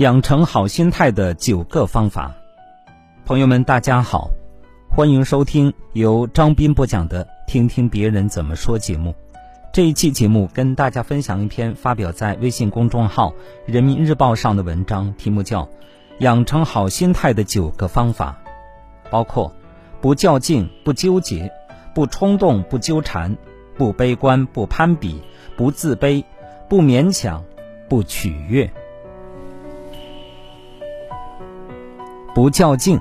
[0.00, 2.34] 养成好心态的九个方法，
[3.26, 4.30] 朋友们，大家好，
[4.88, 9.14] 欢迎收听由张斌播讲的《听听别人怎么说》节目。
[9.74, 13.28] 这一期节目跟大家分享一篇发表在微信公众号
[13.66, 15.64] 《人民日报》上的文章，题目叫
[16.20, 18.38] 《养成好心态的九个方法》，
[19.10, 19.54] 包括
[20.00, 21.52] 不较劲、不纠结、
[21.94, 23.36] 不冲动、不纠缠、
[23.76, 25.20] 不悲观、不攀比、
[25.58, 26.24] 不自卑、
[26.70, 27.44] 不勉强、
[27.86, 28.72] 不取悦。
[32.34, 32.98] 不较劲。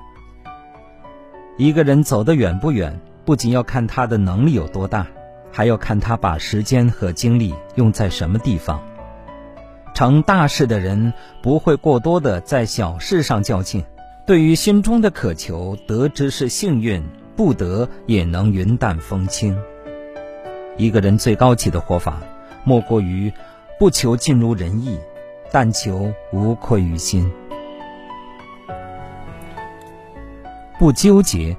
[1.58, 5.06] 一个人走得远不远，不仅要看他的能力有多大，
[5.52, 8.82] 还要看他把时间和精力用在什么地方。
[9.94, 13.84] 成大事的人不会过多的在小事上较劲。
[14.26, 17.04] 对于心中的渴求，得之是幸运，
[17.36, 19.58] 不得也能云淡风轻。
[20.78, 22.22] 一个人最高级的活法，
[22.64, 23.34] 莫过于
[23.78, 24.98] 不求尽如人意，
[25.52, 27.30] 但求无愧于心。
[30.80, 31.58] 不纠结。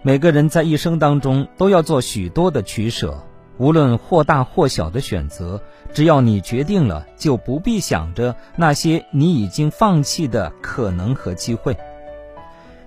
[0.00, 3.22] 每个人在一生当中都要做许多的取舍，
[3.58, 11.76] 无论或大或小的选择，只要你决定了，就不必想着那些你已经放弃的可能和机会。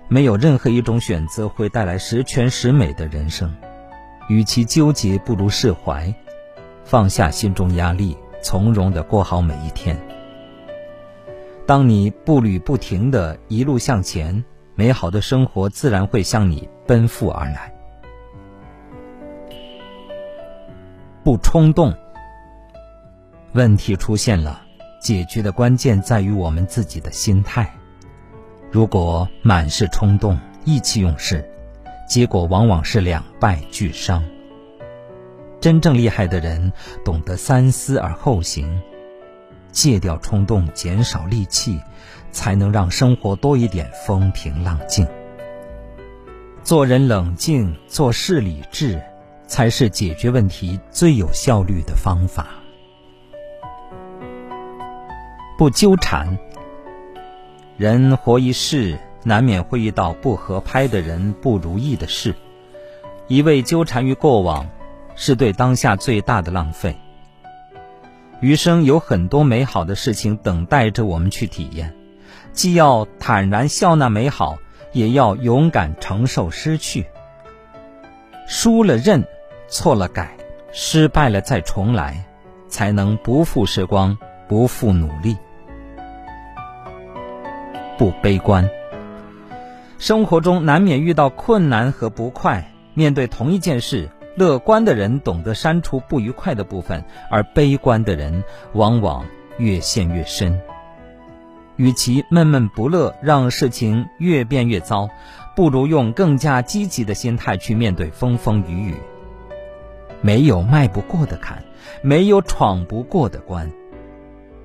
[0.08, 3.54] 没有任何一种选择会带来十全十美的人生，
[4.28, 6.12] 与其纠结，不如释怀，
[6.84, 9.96] 放下心中压力，从容的过好每一天。
[11.66, 14.44] 当你步履不停的一路向前。
[14.74, 17.72] 美好的生活自然会向你奔赴而来。
[21.22, 21.94] 不冲动。
[23.52, 24.60] 问题出现了，
[25.00, 27.72] 解决的关键在于我们自己的心态。
[28.70, 31.48] 如果满是冲动、意气用事，
[32.08, 34.24] 结果往往是两败俱伤。
[35.60, 36.72] 真正厉害的人
[37.04, 38.82] 懂得三思而后行，
[39.74, 41.78] 戒掉冲动，减少戾气。
[42.34, 45.06] 才能让生活多一点风平浪静。
[46.64, 49.00] 做人冷静，做事理智，
[49.46, 52.48] 才是解决问题最有效率的方法。
[55.56, 56.36] 不纠缠。
[57.76, 62.34] 人活一世，难免会遇到不合拍的人、不如意的事。
[63.28, 64.68] 一味纠缠于过往，
[65.14, 66.98] 是对当下最大的浪费。
[68.44, 71.94] 余生有很多美好的事情等待着我们去体验。
[72.52, 74.58] 既要坦然笑纳美好，
[74.92, 77.06] 也要勇敢承受失去。
[78.46, 79.24] 输了认，
[79.66, 80.36] 错了改，
[80.72, 82.22] 失败了再重来，
[82.68, 85.38] 才能不负时光，不负努力。
[87.96, 88.68] 不悲观。
[89.98, 99.24] 生活中难免遇到困难和不快，面对同一件事，乐观的人懂得删除不愉快的部分，而悲观的人往往
[99.58, 100.60] 越陷越深。
[101.76, 105.08] 与其闷闷不乐，让事情越变越糟，
[105.56, 108.94] 不如用更加积极的心态去面对风风雨雨。
[110.20, 111.62] 没有迈不过的坎，
[112.02, 113.70] 没有闯不过的关。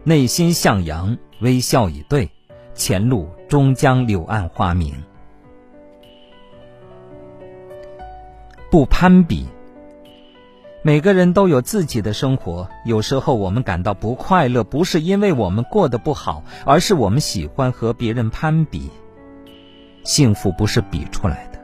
[0.03, 2.29] 内心向阳，微笑以对，
[2.73, 4.95] 前路终将柳暗花明。
[8.71, 9.47] 不攀比。
[10.89, 18.89] 每个人都有自己的生活，有时候我们感到不快乐，不是因为我们过得不好，而是我们喜欢和别人攀比。
[20.03, 21.59] 幸福不是比出来的，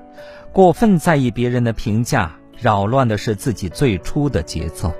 [0.53, 4.93] 过分在意别人的评价，扰乱的是自己最初的节奏。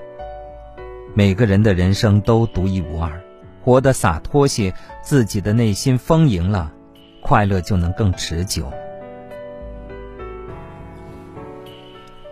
[1.14, 3.22] 每个人的人生都独一无二，
[3.62, 6.72] 活得洒脱些，自己的内心丰盈了，
[7.22, 8.72] 快乐就能更持久。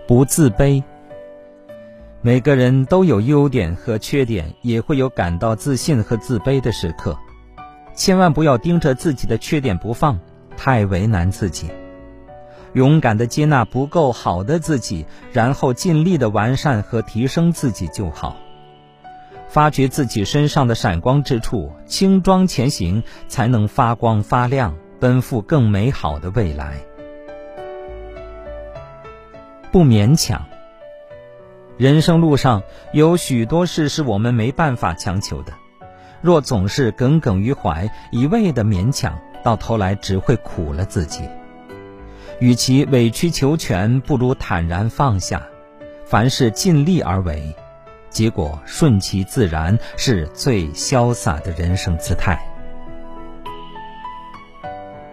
[0.09, 0.83] 不自卑。
[2.27, 7.15] 每个人都有优点和缺点，也会有感到自信和自卑的时刻。
[7.95, 10.19] 千万不要盯着自己的缺点不放，
[10.57, 11.69] 太为难自己。
[12.73, 15.05] 勇敢的接纳不够好的自己，
[15.35, 18.35] 然后尽力的完善和提升自己就好。
[19.47, 26.79] 发掘自己身上的闪光之处，轻装前行，才能发光发亮，奔赴更美好的未来。
[29.71, 30.43] 不勉强。
[31.77, 32.63] 人生路上
[32.93, 35.53] 有许多事是我们没办法强求的，
[36.23, 41.29] 若总是耿耿于怀，一味的勉强，到头来只会苦了自己。
[42.39, 45.43] 与其委曲求全，不如坦然放下，
[46.05, 47.53] 凡事尽力而为，
[48.09, 52.39] 结果顺其自然是最潇洒的人生姿态。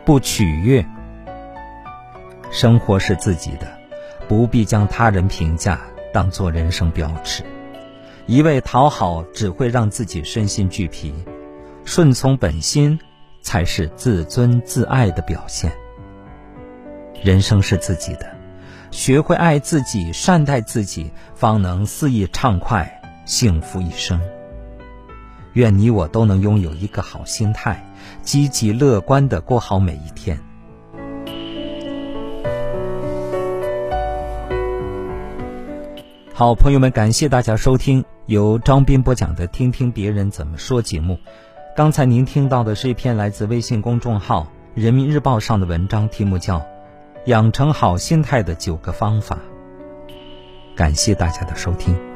[0.05, 0.85] 不取悦，
[2.51, 3.67] 生活是自己的，
[4.27, 5.81] 不必将他人评价。
[6.13, 7.43] 当做人生标尺，
[8.25, 11.13] 一味讨好只会让自己身心俱疲。
[11.83, 12.97] 顺从本心，
[13.41, 15.71] 才是自尊自爱的表现。
[17.23, 18.29] 人生是自己的，
[18.91, 24.19] 学会爱自己、善待自己，方能肆意畅快，幸福一生。
[25.53, 27.83] 愿你我都能拥有一个好心态，
[28.21, 30.39] 积极乐观的过好每一天。
[36.41, 41.19] 好，朋友们，感谢大家收听由张斌播讲的《听听别人怎么说》节目。
[41.75, 44.41] 刚才您听到的是一篇来自微信公众号
[44.73, 46.57] 《人民日报》上的文章，题目叫
[47.25, 49.37] 《养成好心态的九个方法》。
[50.75, 52.10] 感谢大家的收听。